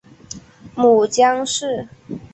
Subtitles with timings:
[0.73, 1.87] 母江氏。